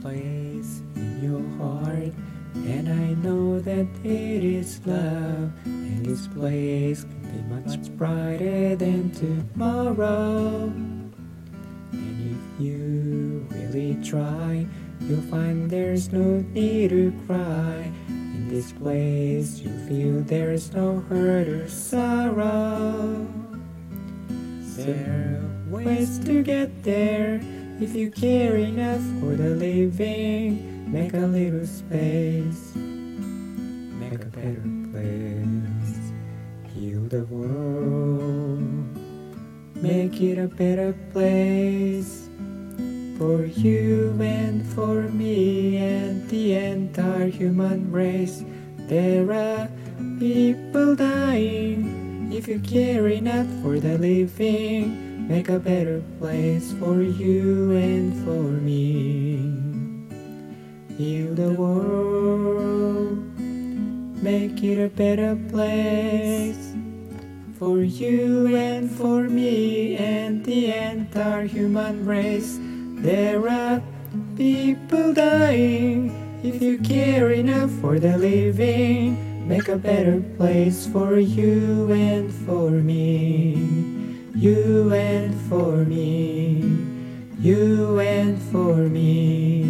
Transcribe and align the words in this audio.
place 0.00 0.82
in 0.96 1.20
your 1.22 1.42
heart, 1.58 2.12
and 2.54 2.88
I 2.88 3.14
know 3.22 3.58
that 3.60 3.86
it 4.04 4.44
is 4.44 4.80
love. 4.86 5.50
And 5.64 6.06
this 6.06 6.26
place 6.28 7.04
can 7.04 7.20
be 7.22 7.54
much 7.54 7.90
brighter 7.96 8.76
than 8.76 9.10
tomorrow. 9.10 10.72
And 11.92 12.36
if 12.36 12.60
you 12.60 13.46
really 13.50 13.98
try, 14.04 14.66
you'll 15.00 15.22
find 15.22 15.70
there's 15.70 16.12
no 16.12 16.40
need 16.52 16.90
to 16.90 17.12
cry. 17.26 17.92
In 18.08 18.48
this 18.48 18.72
place, 18.72 19.58
you 19.58 19.70
feel 19.88 20.22
there's 20.22 20.72
no 20.72 21.00
hurt 21.08 21.48
or 21.48 21.68
sorrow. 21.68 23.26
There 24.76 25.42
are 25.42 25.74
ways 25.74 26.18
to 26.20 26.42
get 26.42 26.82
there 26.84 27.40
if 27.80 27.94
you 27.94 28.10
care 28.10 28.56
enough 28.56 29.02
for 29.20 29.36
the 29.36 29.50
living. 29.50 30.90
Make 30.90 31.12
a 31.14 31.26
little 31.26 31.66
space, 31.66 32.74
make 32.74 34.14
a 34.14 34.30
better 34.32 34.64
place. 34.90 36.12
Heal 36.74 37.02
the 37.02 37.24
world, 37.24 38.62
make 39.76 40.20
it 40.20 40.38
a 40.38 40.48
better 40.48 40.94
place 41.12 42.28
for 43.18 43.44
you 43.44 44.16
and 44.20 44.66
for 44.68 45.02
me 45.02 45.76
and 45.76 46.26
the 46.30 46.54
entire 46.54 47.28
human 47.28 47.92
race. 47.92 48.44
There 48.88 49.30
are 49.30 49.68
people 50.18 50.96
dying. 50.96 51.77
If 52.38 52.46
you 52.46 52.60
care 52.60 53.08
enough 53.08 53.48
for 53.64 53.80
the 53.80 53.98
living, 53.98 55.26
make 55.26 55.48
a 55.48 55.58
better 55.58 56.00
place 56.20 56.72
for 56.78 57.02
you 57.02 57.72
and 57.72 58.14
for 58.24 58.46
me. 58.62 59.42
Heal 60.96 61.34
the 61.34 61.52
world, 61.54 63.18
make 64.22 64.62
it 64.62 64.78
a 64.78 64.88
better 64.88 65.34
place 65.50 66.74
for 67.58 67.80
you 67.80 68.54
and 68.54 68.88
for 68.88 69.24
me 69.24 69.96
and 69.96 70.44
the 70.44 70.72
entire 70.72 71.44
human 71.44 72.06
race. 72.06 72.56
There 73.02 73.48
are 73.48 73.82
people 74.36 75.12
dying. 75.12 76.17
If 76.40 76.62
you 76.62 76.78
care 76.78 77.32
enough 77.32 77.70
for 77.80 77.98
the 77.98 78.16
living, 78.16 79.48
make 79.48 79.66
a 79.68 79.76
better 79.76 80.20
place 80.36 80.86
for 80.86 81.18
you 81.18 81.90
and 81.90 82.32
for 82.32 82.70
me. 82.70 83.56
You 84.36 84.92
and 84.94 85.34
for 85.48 85.84
me. 85.84 86.62
You 87.40 87.98
and 87.98 88.40
for 88.40 88.76
me. 88.76 89.64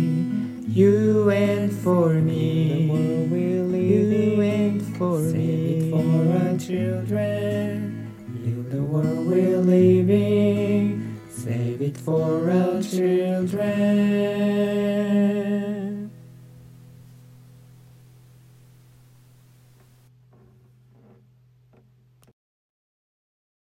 You 0.69 1.31
and 1.31 1.73
for 1.73 2.11
me. 2.11 2.87
The 2.87 2.93
world 2.93 3.31
will 3.31 3.65
live 3.65 4.13
you 4.13 4.41
and 4.43 4.83
for 4.99 5.23
Save 5.23 5.35
me. 5.35 5.89
it 5.89 5.91
for 5.91 6.05
our 6.37 6.59
children. 6.59 8.13
Heal 8.45 8.63
the 8.65 8.83
world 8.83 9.27
we're 9.27 9.57
living. 9.57 11.19
Save 11.31 11.81
it 11.81 11.97
for 11.97 12.51
our 12.51 12.83
children. 12.83 14.19